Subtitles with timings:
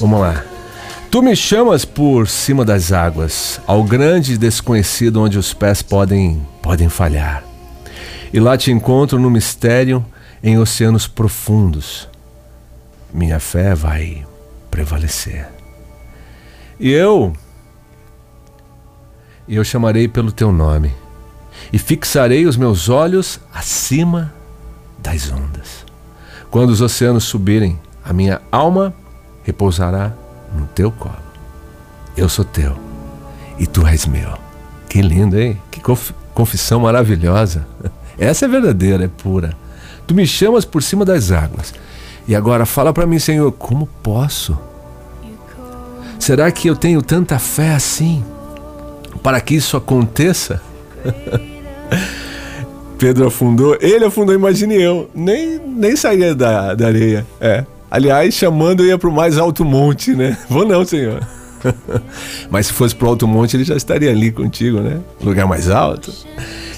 [0.00, 0.44] Vamos lá.
[1.08, 6.88] Tu me chamas por cima das águas, ao grande desconhecido onde os pés podem podem
[6.88, 7.44] falhar.
[8.32, 10.04] E lá te encontro no mistério
[10.42, 12.08] em oceanos profundos.
[13.12, 14.26] Minha fé vai
[14.68, 15.48] prevalecer.
[16.80, 17.32] E eu
[19.48, 20.92] eu chamarei pelo teu nome
[21.72, 24.34] e fixarei os meus olhos acima
[24.98, 25.86] das ondas.
[26.50, 28.92] Quando os oceanos subirem, a minha alma
[29.44, 30.12] repousará
[30.56, 31.14] no teu colo.
[32.16, 32.76] Eu sou teu
[33.58, 34.32] e tu és meu.
[34.88, 35.60] Que lindo, hein?
[35.70, 35.80] Que
[36.34, 37.66] confissão maravilhosa.
[38.18, 39.54] Essa é verdadeira, é pura.
[40.06, 41.74] Tu me chamas por cima das águas.
[42.26, 44.58] E agora fala para mim, Senhor, como posso?
[46.18, 48.24] Será que eu tenho tanta fé assim
[49.22, 50.62] para que isso aconteça?
[52.98, 55.10] Pedro afundou, ele afundou, imagine eu.
[55.14, 57.26] Nem, nem saía da, da areia.
[57.40, 57.64] É.
[57.94, 60.36] Aliás, chamando eu ia para o mais alto monte, né?
[60.50, 61.24] Vou não, senhor.
[62.50, 64.98] mas se fosse para o alto monte, ele já estaria ali contigo, né?
[65.22, 66.12] Lugar mais alto.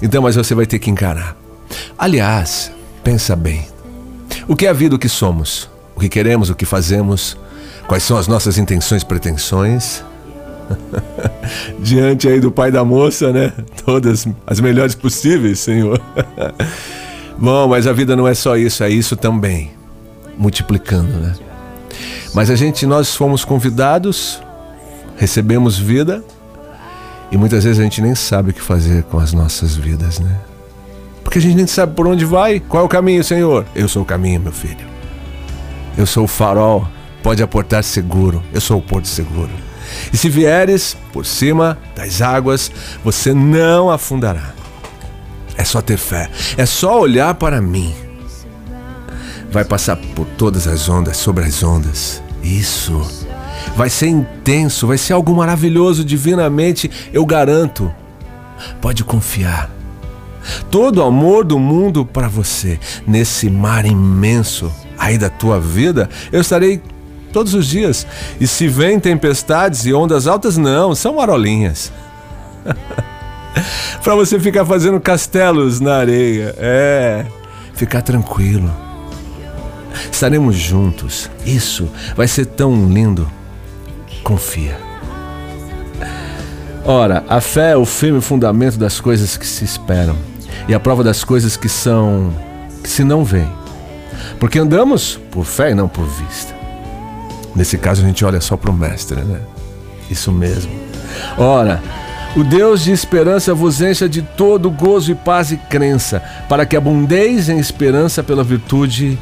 [0.00, 1.36] Então, mas você vai ter que encarar.
[1.98, 2.72] Aliás,
[3.04, 3.66] pensa bem.
[4.48, 5.68] O que é a vida, o que somos?
[5.94, 7.36] O que queremos, o que fazemos?
[7.86, 10.02] Quais são as nossas intenções, pretensões?
[11.78, 13.52] Diante aí do pai da moça, né?
[13.84, 16.00] Todas as melhores possíveis, Senhor.
[17.36, 19.81] Bom, mas a vida não é só isso, é isso também
[20.36, 21.34] multiplicando, né?
[22.34, 24.40] Mas a gente, nós fomos convidados,
[25.16, 26.24] recebemos vida
[27.30, 30.36] e muitas vezes a gente nem sabe o que fazer com as nossas vidas, né?
[31.22, 32.60] Porque a gente nem sabe por onde vai.
[32.60, 33.64] Qual é o caminho, Senhor?
[33.74, 34.86] Eu sou o caminho, meu filho.
[35.96, 36.86] Eu sou o farol,
[37.22, 38.42] pode aportar seguro.
[38.52, 39.50] Eu sou o porto seguro.
[40.12, 42.70] E se vieres por cima das águas,
[43.04, 44.52] você não afundará.
[45.56, 47.94] É só ter fé, é só olhar para mim
[49.52, 52.22] vai passar por todas as ondas, sobre as ondas.
[52.42, 53.28] Isso.
[53.76, 57.92] Vai ser intenso, vai ser algo maravilhoso, divinamente, eu garanto.
[58.80, 59.70] Pode confiar.
[60.70, 66.40] Todo o amor do mundo para você, nesse mar imenso aí da tua vida, eu
[66.40, 66.80] estarei
[67.32, 68.06] todos os dias.
[68.40, 71.92] E se vem tempestades e ondas altas, não, são marolinhas.
[74.02, 76.54] para você ficar fazendo castelos na areia.
[76.58, 77.26] É,
[77.74, 78.91] ficar tranquilo
[80.10, 81.30] Estaremos juntos.
[81.44, 83.30] Isso vai ser tão lindo.
[84.22, 84.76] Confia.
[86.84, 90.16] Ora, a fé é o firme fundamento das coisas que se esperam
[90.68, 92.32] e a prova das coisas que são
[92.82, 93.50] que se não veem.
[94.40, 96.54] Porque andamos por fé e não por vista.
[97.54, 99.40] Nesse caso a gente olha só para o mestre, né?
[100.10, 100.72] Isso mesmo.
[101.38, 101.80] Ora,
[102.34, 106.76] o Deus de esperança vos encha de todo gozo e paz e crença, para que
[106.76, 109.18] abundeis em esperança pela virtude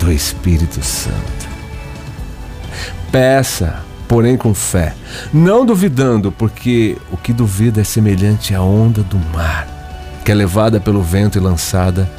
[0.00, 1.48] do Espírito Santo.
[3.12, 4.94] Peça, porém com fé,
[5.32, 9.68] não duvidando, porque o que duvida é semelhante à onda do mar,
[10.24, 12.10] que é levada pelo vento e lançada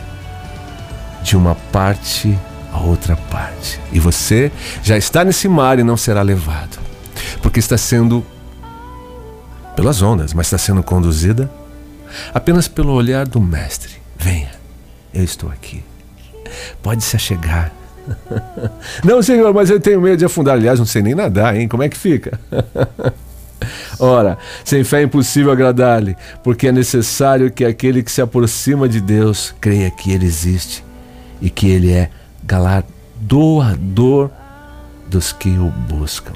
[1.23, 2.37] de uma parte
[2.71, 3.79] a outra parte.
[3.91, 6.79] E você já está nesse mar e não será levado,
[7.41, 8.25] porque está sendo
[9.75, 11.51] pelas ondas, mas está sendo conduzida
[12.33, 13.95] apenas pelo olhar do Mestre.
[14.17, 14.51] Venha,
[15.13, 15.83] eu estou aqui
[16.81, 17.71] pode se achegar.
[19.03, 20.55] Não, senhor, mas eu tenho medo de afundar.
[20.55, 21.67] Aliás, não sei nem nadar, hein?
[21.67, 22.39] Como é que fica?
[23.99, 28.99] Ora, sem fé é impossível agradar-lhe, porque é necessário que aquele que se aproxima de
[28.99, 30.83] Deus creia que ele existe
[31.39, 32.09] e que ele é
[32.43, 34.31] galardoador
[35.07, 36.33] dos que o buscam.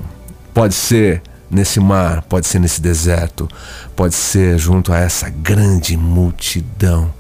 [0.54, 3.50] Pode ser nesse mar, pode ser nesse deserto,
[3.96, 7.12] pode ser junto a essa grande multidão,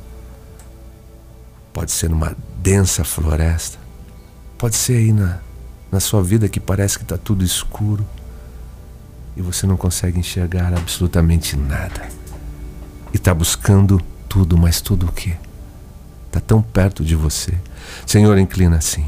[1.76, 3.78] pode ser numa densa floresta.
[4.58, 5.40] Pode ser aí na,
[5.92, 8.08] na sua vida que parece que está tudo escuro
[9.36, 12.08] e você não consegue enxergar absolutamente nada.
[13.14, 15.36] E está buscando tudo, mas tudo o quê?
[16.28, 17.54] Está tão perto de você.
[18.08, 19.06] Senhor, inclina assim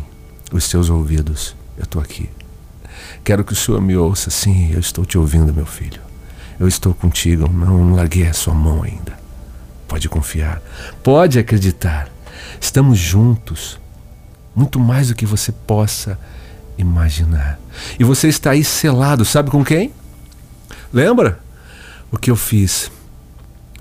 [0.51, 1.55] os seus ouvidos.
[1.77, 2.29] Eu estou aqui.
[3.23, 4.29] Quero que o Senhor me ouça.
[4.29, 6.01] Sim, eu estou te ouvindo, meu filho.
[6.59, 7.47] Eu estou contigo.
[7.47, 9.17] Não larguei a sua mão ainda.
[9.87, 10.61] Pode confiar.
[11.01, 12.16] Pode acreditar.
[12.59, 13.79] Estamos juntos,
[14.55, 16.19] muito mais do que você possa
[16.77, 17.59] imaginar.
[17.99, 19.91] E você está aí selado, sabe com quem?
[20.91, 21.39] Lembra
[22.11, 22.91] o que eu fiz?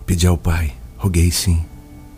[0.05, 1.65] Pedi ao Pai, roguei sim,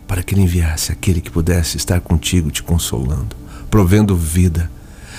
[0.07, 3.35] para que Ele enviasse aquele que pudesse estar contigo, te consolando,
[3.69, 4.69] provendo vida,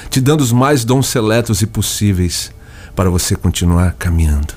[0.08, 2.52] te dando os mais dons seletos e possíveis
[2.94, 4.54] para você continuar caminhando.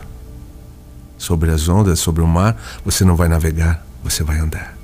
[1.17, 4.82] Sobre as ondas, sobre o mar, você não vai navegar, você vai andar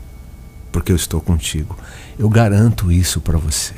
[0.79, 1.77] porque eu estou contigo.
[2.17, 3.73] Eu garanto isso para você.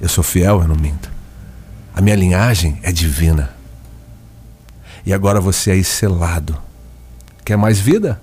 [0.00, 1.08] Eu sou fiel, eu não minto.
[1.94, 3.54] A minha linhagem é divina.
[5.04, 6.60] E agora você é selado.
[7.44, 8.20] Quer mais vida?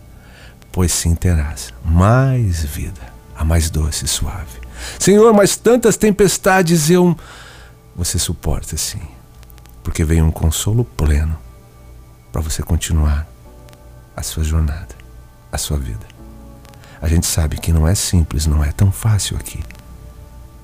[0.70, 3.00] Pois sim terás mais vida,
[3.38, 4.60] a mais doce e suave.
[5.00, 7.18] Senhor, mas tantas tempestades eu.
[7.96, 9.02] Você suporta sim,
[9.82, 11.38] porque vem um consolo pleno
[12.34, 13.26] para você continuar
[14.14, 14.94] a sua jornada,
[15.52, 16.13] a sua vida.
[17.04, 19.62] A gente sabe que não é simples, não é tão fácil aqui,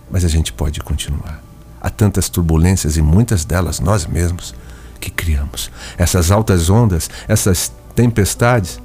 [0.09, 1.43] mas a gente pode continuar.
[1.81, 4.55] Há tantas turbulências e muitas delas nós mesmos
[5.01, 5.69] que criamos.
[5.97, 8.79] Essas altas ondas, essas tempestades,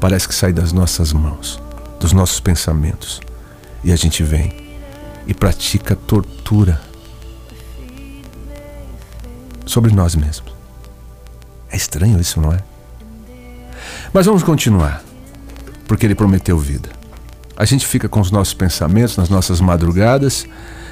[0.00, 1.60] parece que saem das nossas mãos,
[1.98, 3.20] dos nossos pensamentos.
[3.82, 4.78] E a gente vem
[5.26, 6.80] e pratica tortura
[9.66, 10.52] sobre nós mesmos.
[11.72, 12.62] É estranho isso, não é?
[14.12, 15.02] Mas vamos continuar,
[15.88, 16.90] porque ele prometeu vida.
[17.56, 20.46] A gente fica com os nossos pensamentos nas nossas madrugadas,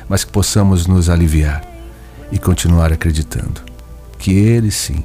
[0.08, 1.62] mas que possamos nos aliviar
[2.32, 3.60] e continuar acreditando
[4.18, 5.04] que Ele sim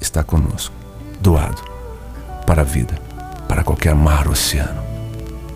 [0.00, 0.74] está conosco,
[1.20, 1.62] doado
[2.46, 2.94] para a vida,
[3.48, 4.82] para qualquer mar ou oceano.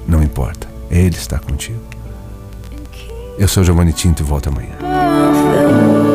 [0.06, 1.82] Não importa, Ele está contigo.
[3.38, 6.12] Eu sou Giovanni Tinto e volto amanhã.